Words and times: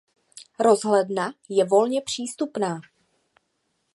Rozhledna 0.59 1.33
je 1.49 1.65
volně 1.65 2.01
přístupná. 2.01 2.81